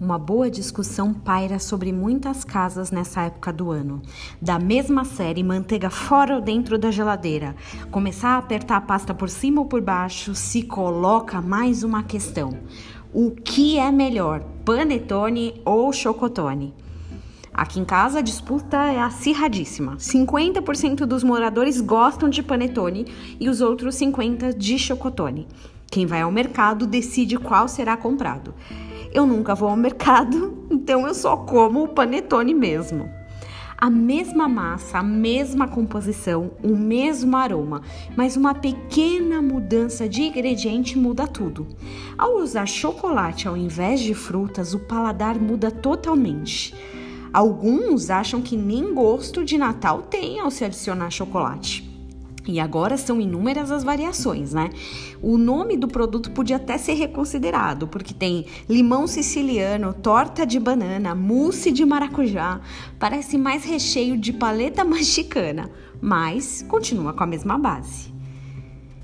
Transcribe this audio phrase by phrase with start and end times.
[0.00, 4.00] Uma boa discussão paira sobre muitas casas nessa época do ano.
[4.40, 7.54] Da mesma série, manteiga fora ou dentro da geladeira.
[7.90, 12.60] Começar a apertar a pasta por cima ou por baixo, se coloca mais uma questão.
[13.12, 16.72] O que é melhor, panetone ou chocotone?
[17.52, 19.96] Aqui em casa a disputa é acirradíssima.
[19.96, 23.04] 50% dos moradores gostam de panetone
[23.38, 25.46] e os outros 50% de chocotone.
[25.90, 28.54] Quem vai ao mercado decide qual será comprado.
[29.12, 33.10] Eu nunca vou ao mercado, então eu só como o panetone mesmo.
[33.76, 37.80] A mesma massa, a mesma composição, o mesmo aroma,
[38.14, 41.66] mas uma pequena mudança de ingrediente muda tudo.
[42.18, 46.74] Ao usar chocolate ao invés de frutas, o paladar muda totalmente.
[47.32, 51.89] Alguns acham que nem gosto de Natal tem ao se adicionar chocolate.
[52.46, 54.70] E agora são inúmeras as variações, né?
[55.22, 61.14] O nome do produto podia até ser reconsiderado, porque tem limão siciliano, torta de banana,
[61.14, 62.60] mousse de maracujá,
[62.98, 65.70] parece mais recheio de paleta mexicana,
[66.00, 68.10] mas continua com a mesma base.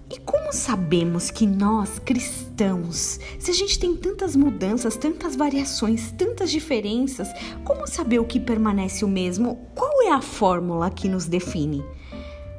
[0.08, 6.50] E como sabemos que nós, cristãos, se a gente tem tantas mudanças, tantas variações, tantas
[6.50, 7.28] diferenças,
[7.64, 9.66] como saber o que permanece o mesmo?
[9.74, 11.84] Qual é a fórmula que nos define?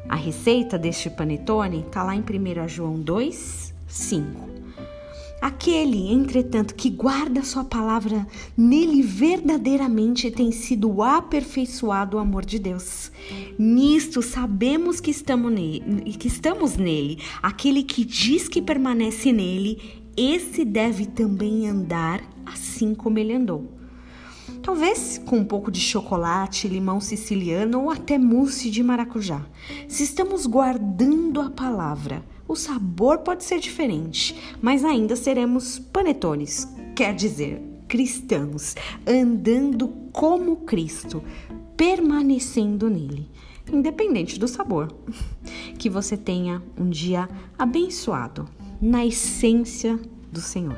[0.10, 4.48] A receita deste panetone está lá em 1 João 2, 5.
[5.40, 8.26] Aquele, entretanto, que guarda sua palavra,
[8.58, 13.12] nele verdadeiramente tem sido aperfeiçoado o amor de Deus.
[13.58, 17.20] Nisto sabemos que estamos nele, que estamos nele.
[17.42, 23.77] Aquele que diz que permanece nele, esse deve também andar assim como ele andou.
[24.68, 29.46] Talvez com um pouco de chocolate, limão siciliano ou até mousse de maracujá.
[29.88, 37.16] Se estamos guardando a palavra, o sabor pode ser diferente, mas ainda seremos panetones, quer
[37.16, 38.76] dizer, cristãos,
[39.08, 41.24] andando como Cristo,
[41.78, 43.32] permanecendo nele,
[43.72, 44.94] independente do sabor.
[45.80, 48.50] Que você tenha um dia abençoado
[48.82, 49.98] na essência
[50.30, 50.78] do Senhor.